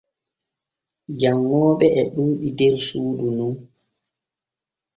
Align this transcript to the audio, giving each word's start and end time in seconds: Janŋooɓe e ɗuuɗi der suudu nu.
Janŋooɓe 1.19 1.85
e 2.01 2.01
ɗuuɗi 2.13 2.49
der 2.57 2.75
suudu 2.87 3.27
nu. 3.37 3.47